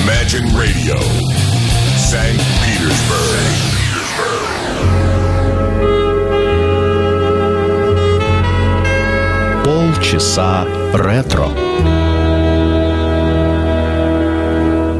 [0.00, 0.98] Imagine Radio,
[1.96, 2.40] St.
[2.62, 3.72] Petersburg.
[9.64, 11.48] Полчаса ретро.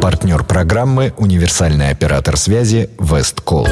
[0.00, 3.66] Партнер программы «Универсальный оператор связи Весткол».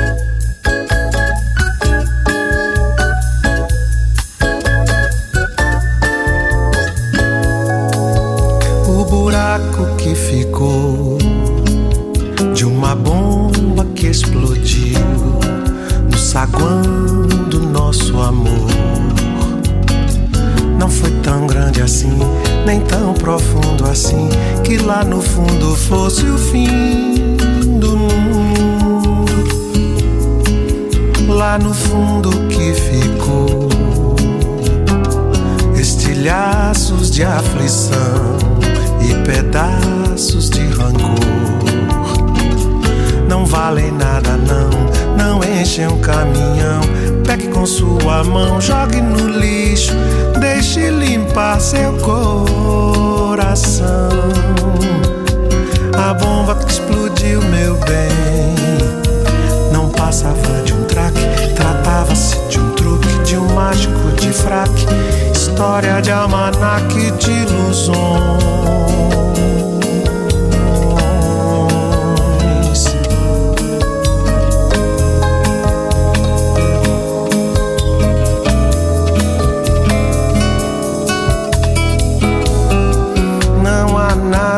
[8.87, 10.80] O buraco que ficou
[16.31, 16.81] saguão
[17.49, 18.69] do nosso amor.
[20.79, 22.17] Não foi tão grande assim,
[22.65, 24.29] nem tão profundo assim,
[24.63, 27.37] que lá no fundo fosse o fim
[27.81, 29.33] do mundo.
[31.27, 33.69] Lá no fundo que ficou
[35.75, 38.50] estilhaços de aflição
[48.25, 49.95] mão, jogue no lixo,
[50.39, 53.87] deixe limpar seu coração.
[55.97, 58.55] A bomba que explodiu, meu bem,
[59.73, 61.21] não passava de um traque,
[61.55, 64.87] tratava-se de um truque, de um mágico de fraque,
[65.33, 68.50] história de almanaque de ilusões.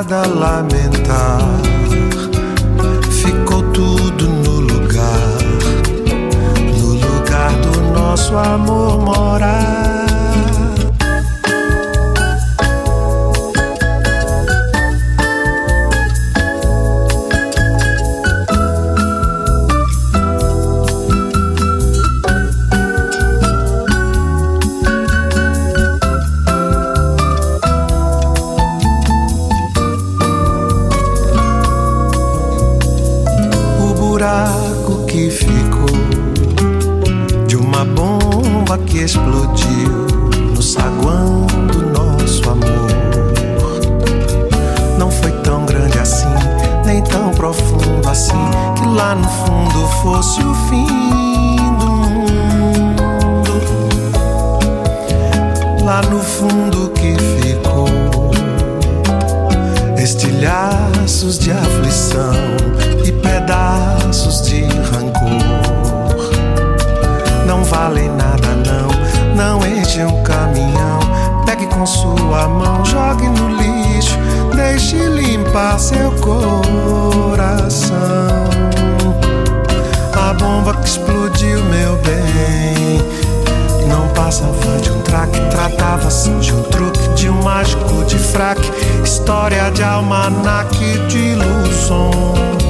[0.02, 1.38] Nada a lamentar.
[3.10, 5.38] Ficou tudo no lugar,
[6.76, 9.81] no lugar do nosso amor morar.
[72.32, 74.16] Sua mão, jogue no lixo,
[74.56, 77.92] deixe limpar seu coração.
[80.14, 83.02] A bomba que explodiu, meu bem.
[83.86, 88.70] Não passava de um traque, tratava-se de um truque, de um mágico de fraque,
[89.04, 92.61] história de almanaque de ilusões.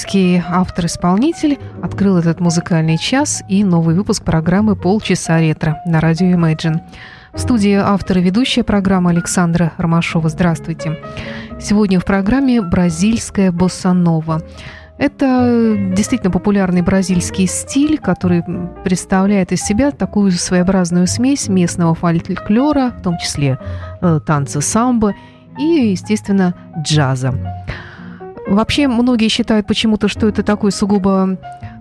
[0.00, 6.80] Бразильский автор-исполнитель, открыл этот музыкальный час и новый выпуск программы «Полчаса ретро» на радио Imagine.
[7.34, 10.30] В студии автор и ведущая программы Александра Ромашова.
[10.30, 10.98] Здравствуйте.
[11.60, 14.40] Сегодня в программе «Бразильская боссанова».
[14.96, 18.42] Это действительно популярный бразильский стиль, который
[18.84, 23.58] представляет из себя такую своеобразную смесь местного фольклора, в том числе
[24.00, 25.14] э, танца самбо
[25.58, 27.34] и, естественно, джаза.
[28.50, 31.38] Вообще, многие считают почему-то, что это такой сугубо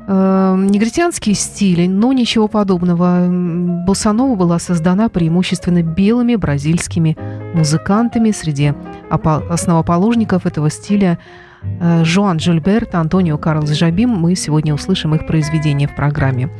[0.07, 3.25] э, негритянский стиль, но ничего подобного.
[3.25, 7.17] М, Боссанова была создана преимущественно белыми бразильскими
[7.55, 8.29] музыкантами.
[8.29, 8.73] Среди
[9.09, 11.17] опо- основоположников этого стиля
[11.63, 14.09] э, Жоан Жильберт, Антонио Карлос Жабим.
[14.11, 16.51] Мы сегодня услышим их произведения в программе.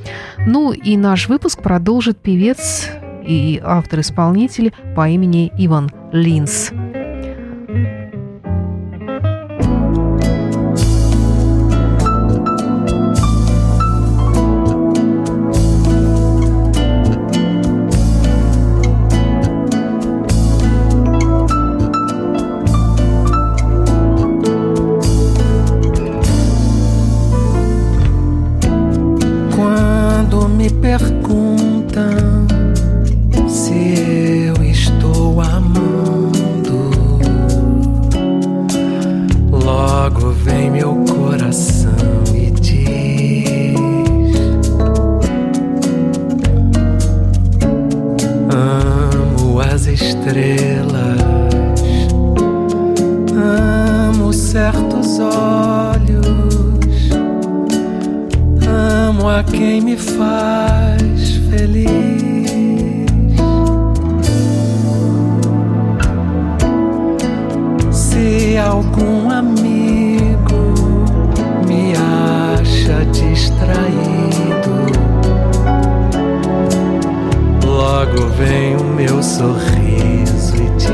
[0.48, 2.90] Ну и наш выпуск продолжит певец
[3.24, 6.72] и автор-исполнитель по имени Иван Линс.
[79.00, 80.90] Meu sorriso e diz.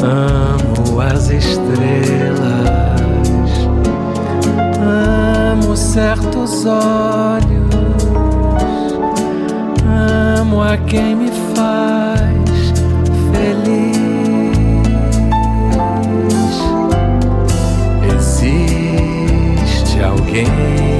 [0.00, 2.38] Amo as estrelas,
[4.80, 7.74] amo certos olhos,
[10.38, 12.72] amo a quem me faz
[13.32, 13.96] feliz.
[18.14, 20.95] Existe alguém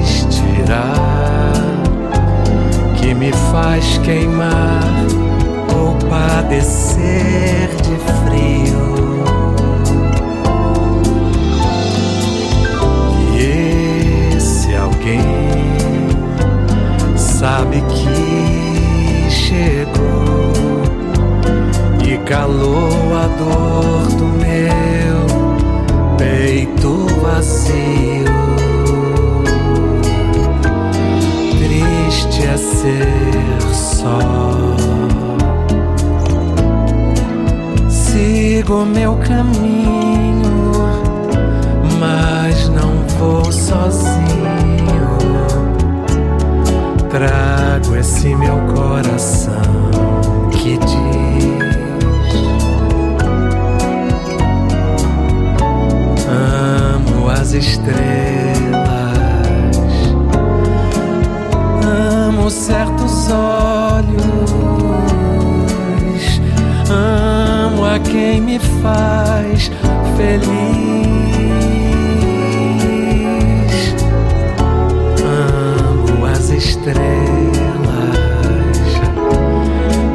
[0.00, 0.92] existirá
[2.96, 4.82] que me faz queimar
[5.74, 8.90] ou padecer de frio.
[13.38, 15.20] E esse alguém
[17.16, 20.52] sabe que chegou
[22.04, 25.26] e calou a dor do meu
[26.18, 27.99] peito vazio.
[38.70, 40.70] Sigo meu caminho,
[41.98, 45.18] mas não vou sozinho.
[47.10, 49.90] Trago esse meu coração
[50.52, 51.66] que diz:
[56.28, 57.98] Amo as estrelas,
[61.84, 63.79] amo certos olhos,
[67.94, 69.70] a quem me faz
[70.16, 70.50] feliz.
[75.24, 77.00] Amo as estrelas,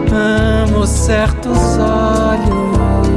[0.10, 3.14] amo certos olhos,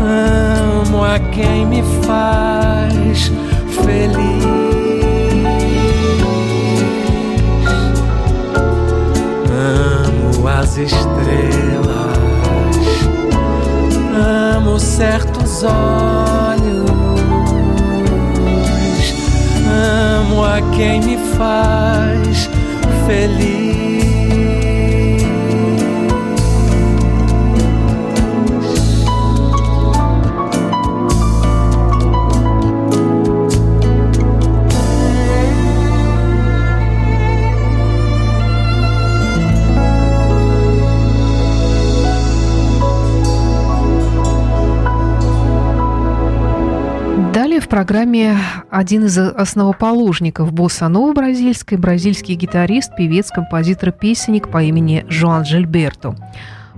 [0.00, 3.30] amo a quem me faz
[3.84, 4.50] feliz.
[10.60, 11.89] As estrelas,
[14.80, 16.90] certos olhos,
[19.66, 22.48] amo a quem me faz
[23.06, 23.69] feliz.
[47.70, 48.36] Программе
[48.68, 56.16] один из основоположников босса-нова бразильской, бразильский гитарист, певец, композитор, песенник по имени Жоан Жильберто.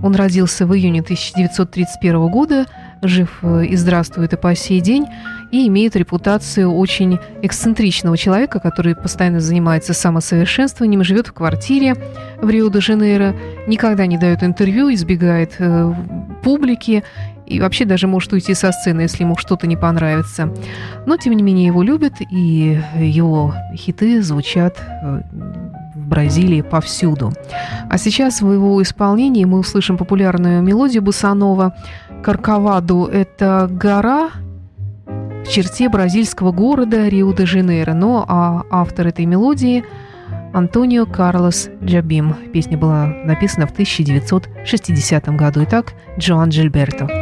[0.03, 2.67] Он родился в июне 1931 года,
[3.03, 5.07] жив э, и здравствует и по сей день,
[5.51, 11.95] и имеет репутацию очень эксцентричного человека, который постоянно занимается самосовершенствованием, живет в квартире
[12.41, 13.35] в Рио-де-Жанейро,
[13.67, 15.95] никогда не дает интервью, избегает э,
[16.43, 17.05] публики
[17.53, 20.53] и вообще даже может уйти со сцены, если ему что-то не понравится.
[21.07, 25.21] Но, тем не менее, его любят, и его хиты звучат э,
[25.95, 27.33] в Бразилии повсюду.
[27.91, 31.75] А сейчас в его исполнении мы услышим популярную мелодию Бусанова.
[32.23, 34.31] Карковаду– это гора
[35.07, 37.95] в черте бразильского города Рио-де-Жанейро.
[37.95, 39.85] Но а автор этой мелодии–
[40.53, 42.35] Антонио Карлос Джабим.
[42.53, 45.65] Песня была написана в 1960 году.
[45.65, 47.22] Итак, Джоан Джильберто.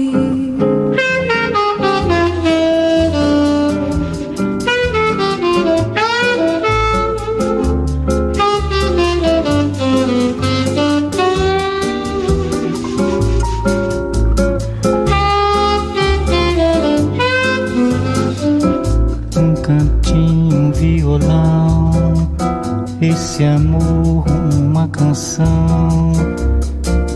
[23.41, 24.23] Esse amor
[24.55, 26.11] uma canção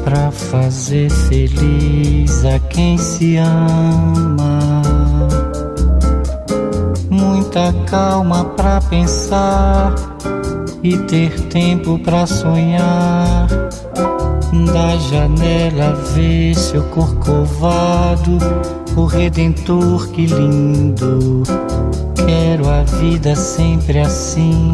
[0.03, 4.81] para fazer feliz a quem se ama.
[7.11, 9.93] Muita calma para pensar
[10.81, 13.47] e ter tempo para sonhar.
[14.73, 18.37] Da janela ver seu corcovado,
[18.95, 21.43] o redentor que lindo.
[22.15, 24.73] Quero a vida sempre assim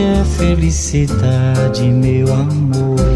[0.00, 3.15] é felicidade, meu amor.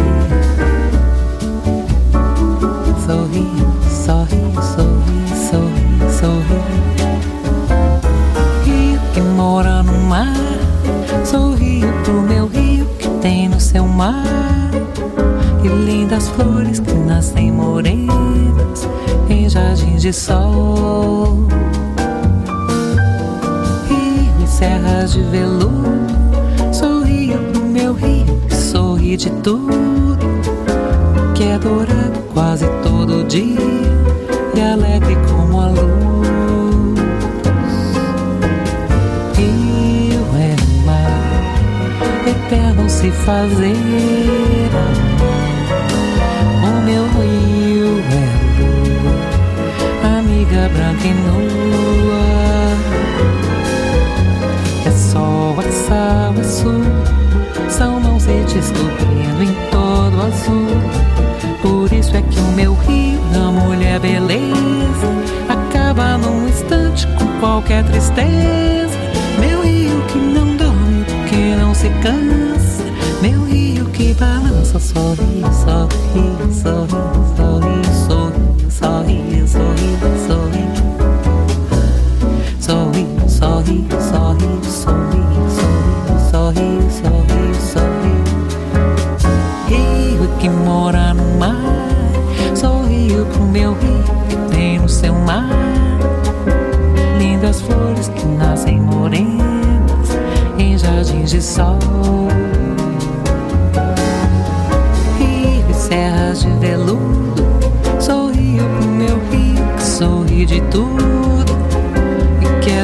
[58.61, 58.90] fiscal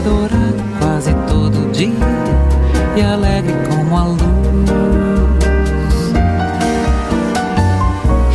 [0.08, 1.92] dourado quase todo dia
[2.96, 4.22] e alegre como a luz.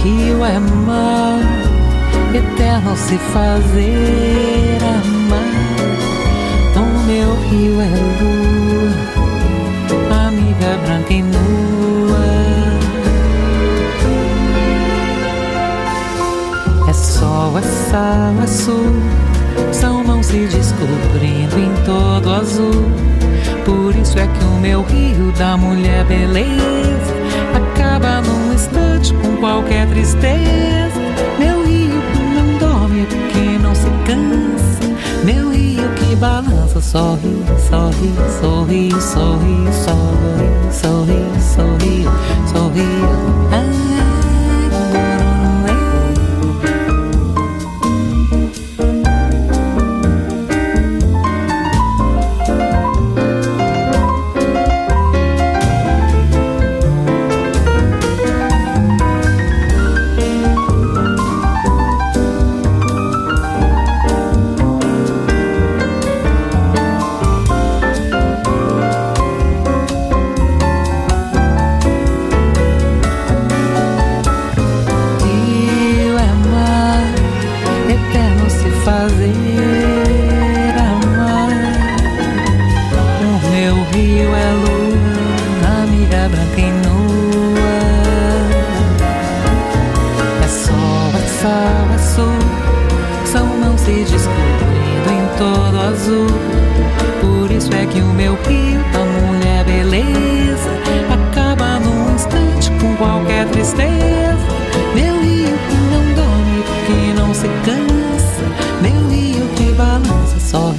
[0.03, 1.41] Rio é mar,
[2.35, 5.53] eterno se fazer amar.
[6.77, 7.89] O meu rio é
[8.21, 8.93] lua,
[10.29, 12.33] amiga branca e nua.
[16.89, 18.93] É sol, é sal, é sul,
[19.83, 22.85] são mãos se descobrindo em todo azul.
[23.65, 27.13] Por isso é que o meu rio da mulher beleza
[27.53, 31.01] acaba num instante com qualquer tristeza.
[31.37, 32.01] Meu rio
[32.33, 35.25] não dorme porque não se cansa.
[35.25, 42.05] Meu rio que balança, sorri, sorri, sorri, sorri, sorri, sorri, sorri,
[42.53, 42.87] sorri.
[43.03, 43.42] Ah.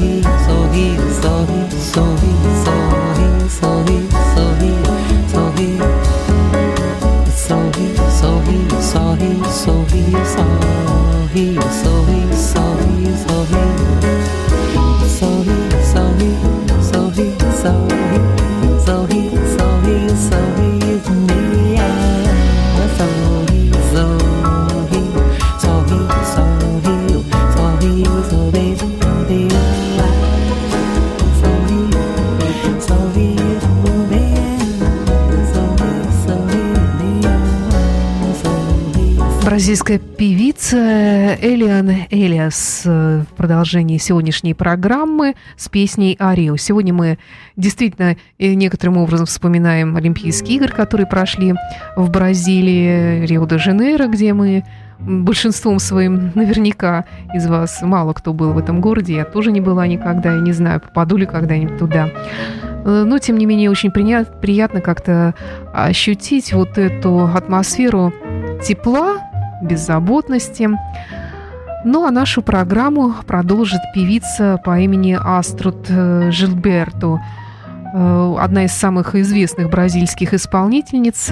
[0.04, 0.42] peace.
[43.63, 46.58] В продолжении сегодняшней программы с песней «Арио».
[46.58, 47.17] Сегодня мы
[47.56, 51.54] действительно некоторым образом вспоминаем Олимпийские игры, которые прошли
[51.95, 54.65] в Бразилии, Рио-де-Жанейро, где мы
[54.99, 59.15] большинством своим наверняка из вас мало кто был в этом городе.
[59.15, 62.10] Я тоже не была никогда, я не знаю, попаду ли когда-нибудь туда.
[62.84, 65.36] Но, тем не менее, очень приятно как-то
[65.73, 68.12] ощутить вот эту атмосферу
[68.62, 69.21] тепла,
[69.62, 70.69] беззаботности.
[71.86, 77.19] Ну а нашу программу продолжит певица по имени Аструд э, Жилберто,
[77.93, 81.32] э, одна из самых известных бразильских исполнительниц.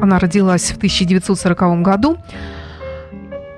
[0.00, 2.16] Она родилась в 1940 году.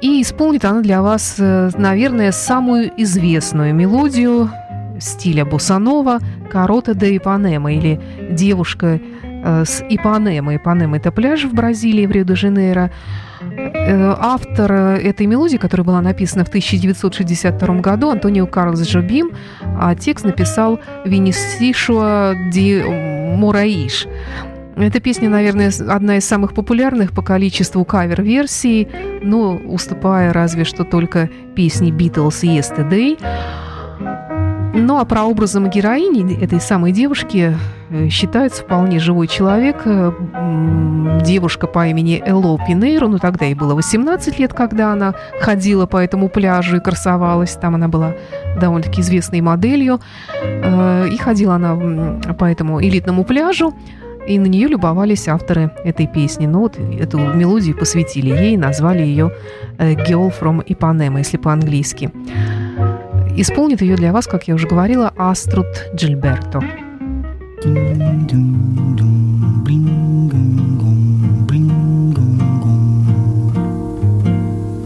[0.00, 4.50] И исполнит она для вас, э, наверное, самую известную мелодию
[4.98, 6.18] стиля босанова
[6.50, 8.98] «Карота де Ипанема» или «Девушка
[9.44, 10.56] с Ипанемой.
[10.56, 12.90] Ипанема– это пляж в Бразилии, в Рио-де-Жанейро.
[13.40, 19.94] Э, автор э, этой мелодии, которая была написана в 1962 году, Антонио Карлос Жобим, а
[19.94, 24.06] текст написал Винисишуа Ди Мураиш.
[24.76, 28.88] Эта песня, наверное, одна из самых популярных по количеству кавер-версий,
[29.22, 33.18] но уступая разве что только песни Beatles Yesterday.
[34.78, 37.56] Ну а прообразом героини этой самой девушки
[37.88, 40.12] э, считается вполне живой человек, э,
[41.24, 45.96] девушка по имени Эло Пинейро, ну тогда ей было 18 лет, когда она ходила по
[45.96, 48.16] этому пляжу и красовалась, там она была
[48.60, 50.00] довольно-таки известной моделью,
[50.44, 53.72] э, и ходила она по этому элитному пляжу,
[54.28, 56.46] и на нее любовались авторы этой песни.
[56.46, 59.32] Ну вот эту мелодию посвятили ей, назвали ее
[59.78, 62.10] «Girl from Ipanema», если по-английски.
[63.35, 66.59] Исполнит ее для вас, как я уже говорила, Аструд Джильберто.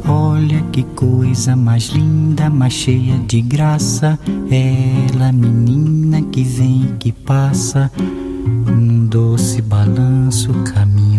[0.08, 4.20] Olha Olha que coisa mais linda, mais cheia de graça.
[4.52, 11.19] Ela, menina que vem e que passa, num doce balanço, caminho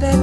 [0.00, 0.21] it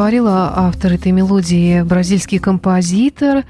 [0.00, 3.44] говорила, автор этой мелодии– бразильский композитор,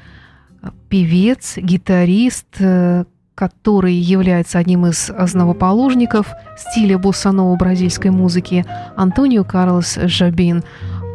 [0.88, 3.04] певец, гитарист, э,
[3.36, 6.26] который является одним из основоположников
[6.58, 10.64] стиля боссанова бразильской музыки, Антонио Карлос Жабин.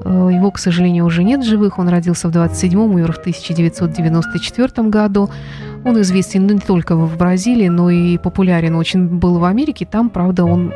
[0.06, 1.80] Э, его, к сожалению, уже нет живых.
[1.80, 5.30] Он родился в 27-м, умер в 1994 году.
[5.84, 9.86] Он известен не только в Бразилии, но и популярен очень был в Америке.
[9.86, 10.72] Там, правда, он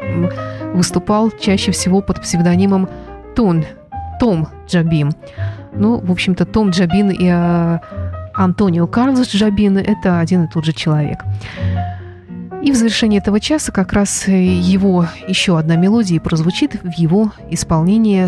[0.73, 2.89] выступал чаще всего под псевдонимом
[3.37, 3.63] Тон,
[4.19, 5.13] Том Джабин.
[5.73, 7.79] Ну, в общем-то, Том Джабин и э,
[8.33, 11.23] Антонио Карлос Джабин– это один и тот же человек.
[12.61, 18.27] И в завершении этого часа как раз его еще одна мелодия прозвучит в его исполнении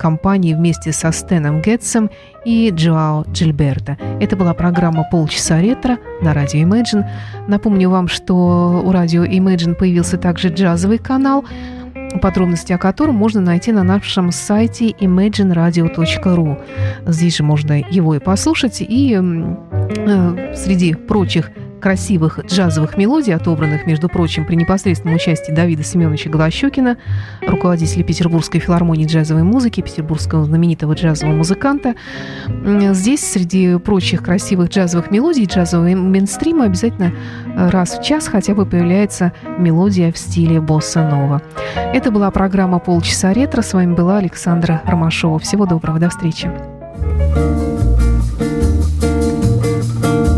[0.00, 2.10] компании вместе со Стеном Гетсом
[2.44, 3.98] и Джоао Джильберто.
[4.20, 7.04] Это была программа «Полчаса ретро» на радио Imagine.
[7.46, 11.44] Напомню вам, что у радио Imagine появился также джазовый канал–
[12.20, 16.62] подробности о котором можно найти на нашем сайте imagineradio.ru.
[17.06, 24.08] Здесь же можно его и послушать, и э, среди прочих красивых джазовых мелодий, отобранных, между
[24.08, 26.96] прочим, при непосредственном участии Давида Семеновича Голощекина,
[27.46, 31.94] руководителя Петербургской филармонии джазовой музыки, петербургского знаменитого джазового музыканта.
[32.92, 37.12] Здесь, среди прочих красивых джазовых мелодий, джазового мейнстрима, обязательно
[37.46, 41.42] э, раз в час хотя бы появляется мелодия в стиле босса-нова.
[41.94, 43.62] Это была программа «Полчаса ретро».
[43.62, 45.38] С вами была Александра Ромашова.
[45.38, 46.50] Всего доброго, до встречи.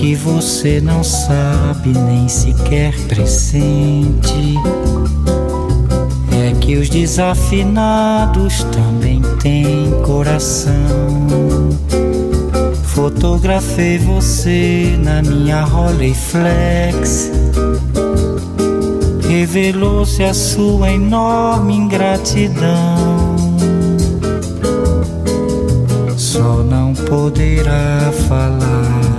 [0.00, 4.54] que você não sabe nem sequer pressente
[6.32, 11.28] é que os desafinados também têm coração.
[12.82, 17.30] Fotografei você na minha Rolleiflex.
[19.28, 23.36] Revelou-se a sua enorme ingratidão.
[26.16, 29.09] Só não poderá falar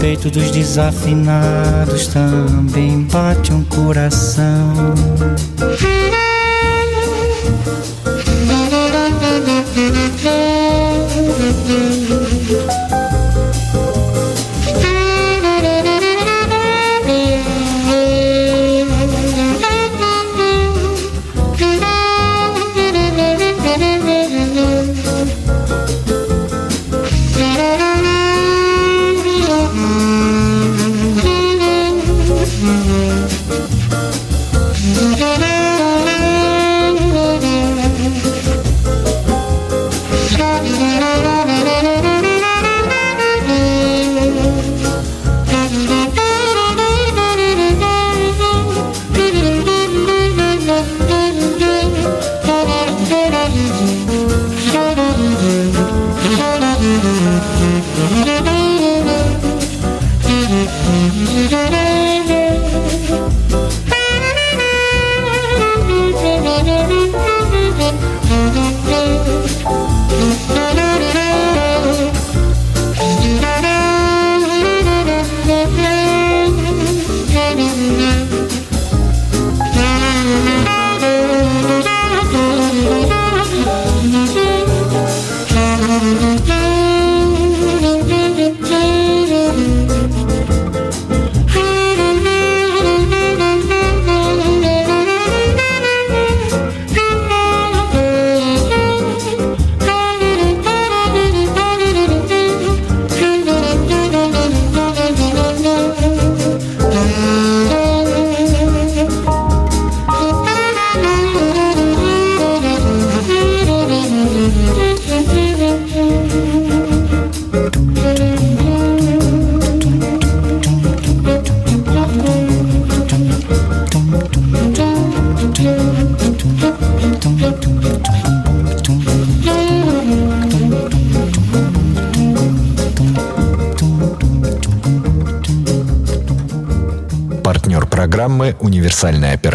[0.00, 4.94] Peito dos desafinados também bate um coração.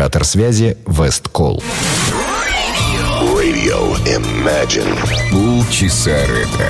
[0.06, 1.64] Оператор связи Весткол».
[3.22, 4.96] Radio Imagine.
[5.32, 6.70] Полчаса ретро.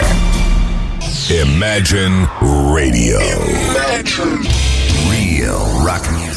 [1.30, 2.30] Imagine
[2.74, 3.20] Radio.
[3.20, 4.48] Imagine.
[5.10, 6.35] Real rock music.